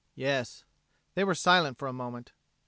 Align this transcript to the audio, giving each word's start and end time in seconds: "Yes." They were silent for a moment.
"Yes." 0.15 0.63
They 1.13 1.23
were 1.23 1.35
silent 1.35 1.77
for 1.77 1.87
a 1.87 1.93
moment. 1.93 2.31